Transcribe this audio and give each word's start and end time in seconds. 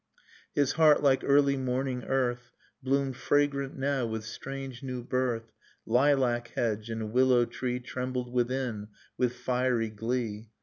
His 0.55 0.71
heart, 0.71 1.03
like 1.03 1.21
early 1.23 1.55
morning 1.55 2.03
earth. 2.05 2.53
Bloomed 2.81 3.17
fragrant 3.17 3.77
now 3.77 4.07
with 4.07 4.25
strange 4.25 4.81
new 4.81 5.03
birth; 5.03 5.51
Lilac 5.85 6.47
hedge 6.55 6.89
and 6.89 7.11
willow 7.11 7.45
tree 7.45 7.79
Trembled 7.79 8.33
within 8.33 8.87
with 9.19 9.35
fiery 9.35 9.89
glee. 9.91 10.49